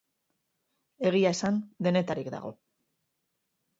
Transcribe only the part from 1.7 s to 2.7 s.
denetarik dago.